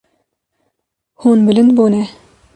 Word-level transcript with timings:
Hûn 1.21 1.39
bilind 1.47 1.71
bûne. 1.77 2.03